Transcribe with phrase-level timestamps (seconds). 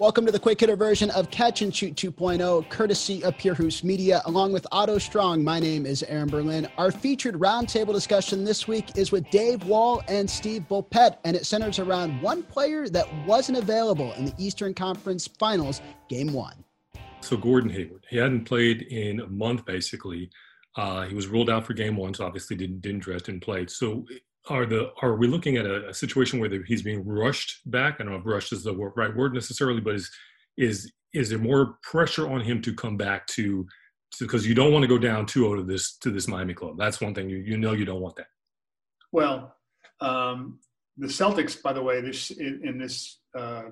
[0.00, 3.84] Welcome to the quick hitter version of Catch and Shoot 2.0, courtesy of Pure Hoops
[3.84, 5.44] Media, along with Otto Strong.
[5.44, 6.66] My name is Aaron Berlin.
[6.78, 11.44] Our featured roundtable discussion this week is with Dave Wohl and Steve Bulpett, and it
[11.44, 16.64] centers around one player that wasn't available in the Eastern Conference Finals, Game One.
[17.20, 20.30] So Gordon Hayward, he hadn't played in a month basically.
[20.76, 23.66] Uh, he was ruled out for Game One, so obviously didn't didn't dress, didn't play.
[23.66, 24.06] So
[24.48, 27.96] are the are we looking at a, a situation where he's being rushed back?
[27.96, 30.10] I don't know if rushed is the right word necessarily, but is
[30.56, 33.66] is is there more pressure on him to come back to
[34.18, 36.76] because you don't want to go down 2-0 to this to this Miami club.
[36.78, 38.26] That's one thing you you know you don't want that.
[39.12, 39.56] Well,
[40.00, 40.60] um,
[40.96, 43.64] the Celtics, by the way, this in, in this uh,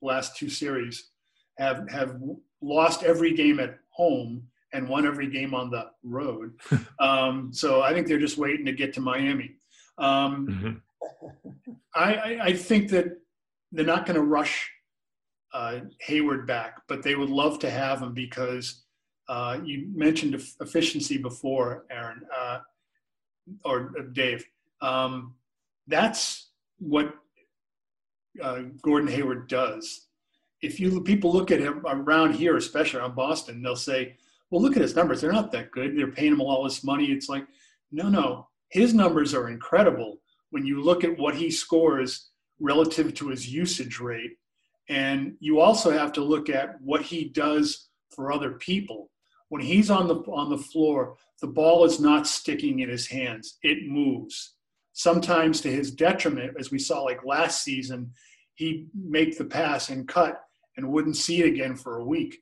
[0.00, 1.10] last two series
[1.58, 2.20] have have
[2.60, 6.54] lost every game at home and won every game on the road.
[7.00, 9.56] um, so I think they're just waiting to get to Miami.
[9.98, 11.70] Um, mm-hmm.
[11.94, 13.18] I, I, I, think that
[13.70, 14.70] they're not going to rush
[15.52, 18.84] uh, Hayward back, but they would love to have him because
[19.28, 22.60] uh, you mentioned efficiency before, Aaron uh,
[23.64, 24.44] or uh, Dave.
[24.80, 25.34] Um,
[25.86, 27.14] that's what
[28.42, 30.06] uh, Gordon Hayward does.
[30.60, 34.16] If you people look at him around here, especially around Boston, they'll say,
[34.50, 35.96] "Well, look at his numbers; they're not that good.
[35.96, 37.46] They're paying him all this money." It's like,
[37.90, 40.18] no, no, his numbers are incredible
[40.50, 44.32] when you look at what he scores relative to his usage rate.
[44.88, 49.10] And you also have to look at what he does for other people.
[49.50, 53.58] When he's on the on the floor, the ball is not sticking in his hands.
[53.62, 54.54] It moves.
[54.94, 58.12] Sometimes to his detriment, as we saw like last season,
[58.54, 60.40] he'd make the pass and cut
[60.78, 62.38] and wouldn't see it again for a week.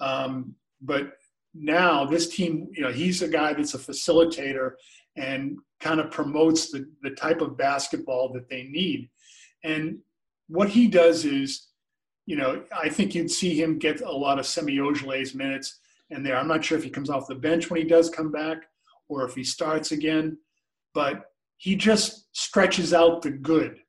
[0.00, 1.12] Um, but
[1.60, 4.72] now this team, you know, he's a guy that's a facilitator
[5.16, 9.10] and kind of promotes the, the type of basketball that they need.
[9.64, 9.98] And
[10.48, 11.68] what he does is,
[12.26, 15.80] you know, I think you'd see him get a lot of Semi Ojeleye's minutes
[16.10, 16.36] and there.
[16.36, 18.64] I'm not sure if he comes off the bench when he does come back
[19.08, 20.38] or if he starts again,
[20.94, 21.26] but
[21.56, 23.80] he just stretches out the good.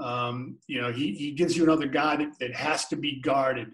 [0.00, 3.68] Um, you know, he, he gives you another guy that, that has to be guarded.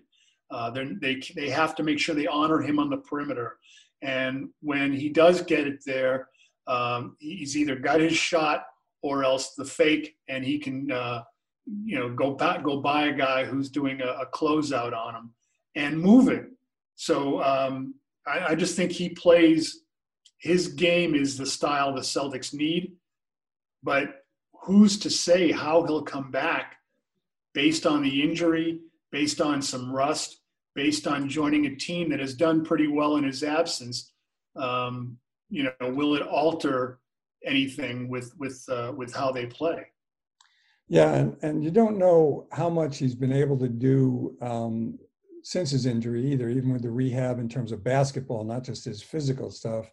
[0.51, 0.71] Uh,
[1.01, 3.59] they, they have to make sure they honor him on the perimeter.
[4.03, 6.29] And when he does get it there,
[6.67, 8.67] um, he's either got his shot
[9.03, 11.23] or else the fake, and he can, uh,
[11.85, 15.31] you know, go back, go by a guy who's doing a, a closeout on him
[15.75, 16.47] and move it.
[16.97, 17.95] So um,
[18.27, 19.83] I, I just think he plays.
[20.39, 22.93] His game is the style the Celtics need,
[23.83, 24.25] but
[24.63, 26.77] who's to say how he'll come back
[27.55, 28.81] based on the injury,
[29.13, 30.41] based on some rust,
[30.75, 34.13] based on joining a team that has done pretty well in his absence.
[34.57, 35.19] Um,
[35.49, 36.99] you know, will it alter
[37.45, 39.87] anything with with uh, with how they play?
[40.89, 44.99] Yeah, and, and you don't know how much he's been able to do um,
[45.43, 49.03] since his injury either, even with the rehab in terms of basketball, not just his
[49.03, 49.91] physical stuff.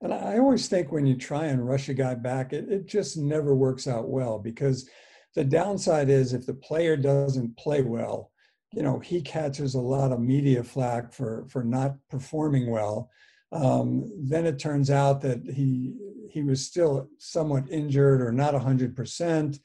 [0.00, 3.16] And I always think when you try and rush a guy back, it, it just
[3.16, 4.88] never works out well because
[5.34, 8.30] the downside is if the player doesn't play well,
[8.72, 13.10] you know, he catches a lot of media flack for for not performing well.
[13.50, 15.94] Um, then it turns out that he
[16.30, 19.58] he was still somewhat injured or not 100%.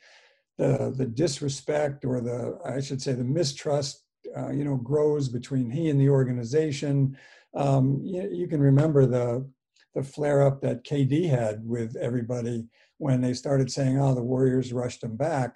[0.57, 4.03] The, the disrespect or the, I should say, the mistrust,
[4.37, 7.17] uh, you know, grows between he and the organization.
[7.55, 9.49] Um, you, you can remember the,
[9.95, 12.67] the flare up that KD had with everybody
[12.99, 15.55] when they started saying, oh, the Warriors rushed him back.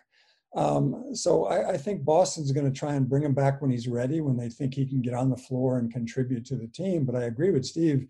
[0.57, 3.87] Um, so I, I, think Boston's going to try and bring him back when he's
[3.87, 7.05] ready, when they think he can get on the floor and contribute to the team.
[7.05, 8.07] But I agree with Steve.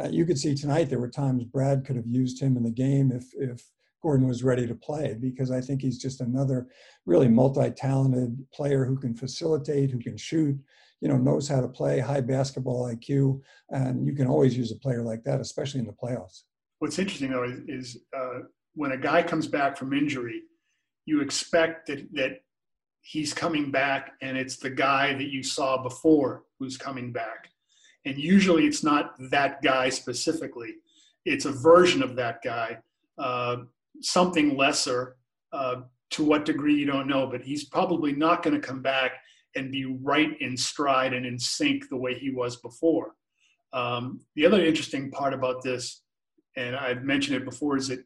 [0.00, 2.70] Uh, you could see tonight there were times Brad could have used him in the
[2.70, 3.68] game if if
[4.02, 6.68] Gordon was ready to play because I think he's just another
[7.04, 10.58] really multi-talented player who can facilitate, who can shoot,
[11.02, 14.76] you know, knows how to play, high basketball IQ, and you can always use a
[14.76, 16.44] player like that, especially in the playoffs.
[16.78, 18.40] What's interesting though is, uh,
[18.74, 20.44] when a guy comes back from injury
[21.06, 22.40] you expect that that
[23.02, 27.48] he's coming back and it's the guy that you saw before who's coming back
[28.04, 30.74] and usually it's not that guy specifically
[31.24, 32.78] it's a version of that guy
[33.18, 33.56] uh,
[34.00, 35.16] something lesser
[35.52, 35.76] uh,
[36.10, 39.12] to what degree you don't know but he's probably not going to come back
[39.56, 43.14] and be right in stride and in sync the way he was before.
[43.72, 46.02] Um, the other interesting part about this,
[46.56, 48.04] and I've mentioned it before, is that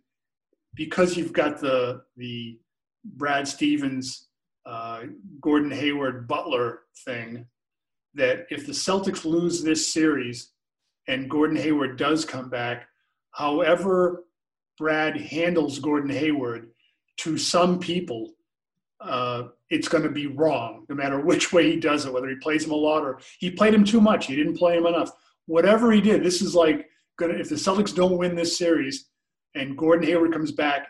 [0.75, 2.59] because you've got the the
[3.05, 4.29] Brad Stevens,
[4.67, 5.03] uh,
[5.41, 7.47] Gordon Hayward, Butler thing,
[8.15, 10.53] that if the Celtics lose this series
[11.09, 12.89] and Gordon Hayward does come back,
[13.33, 14.25] however
[14.79, 16.71] Brad handles Gordon Hayward,
[17.19, 18.33] to some people,
[19.01, 22.37] uh, it's going to be wrong, no matter which way he does it, whether he
[22.37, 25.11] plays him a lot or he played him too much, he didn't play him enough.
[25.47, 29.11] Whatever he did, this is like gonna if the Celtics don't win this series
[29.55, 30.89] and Gordon Hayward comes back,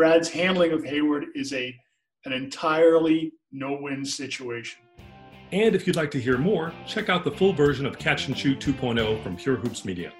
[0.00, 1.78] Brad's handling of Hayward is a
[2.24, 4.80] an entirely no-win situation.
[5.52, 8.38] And if you'd like to hear more, check out the full version of Catch and
[8.38, 10.10] Shoot 2.0 from Pure Hoops Media.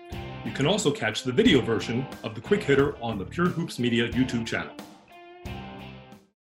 [0.44, 3.79] You can also catch the video version of the Quick Hitter on the Pure Hoops
[3.79, 4.75] Media YouTube channel.